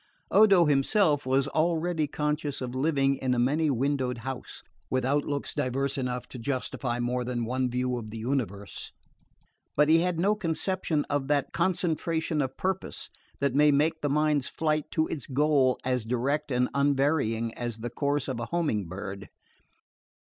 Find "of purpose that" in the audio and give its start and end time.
12.41-13.53